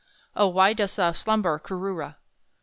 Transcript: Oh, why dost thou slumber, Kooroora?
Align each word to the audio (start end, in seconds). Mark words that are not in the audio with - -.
Oh, 0.35 0.47
why 0.47 0.73
dost 0.73 0.97
thou 0.97 1.11
slumber, 1.11 1.59
Kooroora? 1.59 2.15